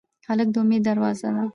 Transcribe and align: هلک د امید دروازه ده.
هلک 0.27 0.47
د 0.53 0.57
امید 0.63 0.81
دروازه 0.89 1.29
ده. 1.35 1.43